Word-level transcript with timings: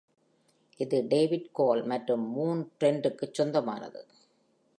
இது 0.79 0.97
David 1.11 1.43
Cole 1.59 1.83
மற்றும் 1.85 2.25
Moon 2.35 2.59
Trent-ற்குச் 2.79 3.33
சொந்தமானது. 3.33 4.01